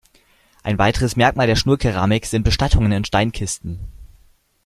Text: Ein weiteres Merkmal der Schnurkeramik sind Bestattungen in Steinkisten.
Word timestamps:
Ein 0.63 0.79
weiteres 0.79 1.15
Merkmal 1.15 1.45
der 1.45 1.55
Schnurkeramik 1.55 2.25
sind 2.25 2.41
Bestattungen 2.41 2.91
in 2.91 3.05
Steinkisten. 3.05 3.79